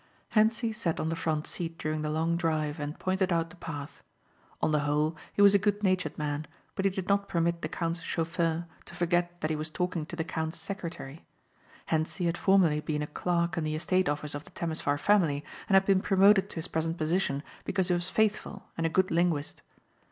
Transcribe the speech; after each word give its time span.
Hentzi 0.29 0.73
sat 0.73 0.99
on 0.99 1.09
the 1.09 1.15
front 1.15 1.45
seat 1.45 1.77
during 1.77 2.01
the 2.01 2.09
long 2.09 2.35
drive 2.35 2.79
and 2.79 2.97
pointed 2.97 3.31
out 3.31 3.51
the 3.51 3.55
path. 3.55 4.01
On 4.59 4.71
the 4.71 4.79
whole 4.79 5.15
he 5.33 5.43
was 5.43 5.53
a 5.53 5.59
good 5.59 5.83
natured 5.83 6.17
man 6.17 6.47
but 6.73 6.85
he 6.85 6.89
did 6.89 7.07
not 7.07 7.27
permit 7.27 7.61
the 7.61 7.69
count's 7.69 8.01
chauffeur 8.01 8.65
to 8.85 8.95
forget 8.95 9.39
that 9.41 9.51
he 9.51 9.55
was 9.55 9.69
talking 9.69 10.07
to 10.07 10.15
the 10.15 10.23
count's 10.23 10.59
secretary. 10.59 11.23
Hentzi 11.89 12.25
had 12.25 12.35
formerly 12.35 12.79
been 12.79 13.03
a 13.03 13.05
clerk 13.05 13.59
in 13.59 13.63
the 13.63 13.75
estate 13.75 14.09
office 14.09 14.33
of 14.33 14.43
the 14.43 14.49
Temesvar 14.49 14.97
family 14.97 15.45
and 15.69 15.75
had 15.75 15.85
been 15.85 16.01
promoted 16.01 16.49
to 16.49 16.55
his 16.55 16.67
present 16.67 16.97
position 16.97 17.43
because 17.63 17.89
he 17.89 17.93
was 17.93 18.09
faithful 18.09 18.69
and 18.75 18.87
a 18.87 18.89
good 18.89 19.11
linguist. 19.11 19.61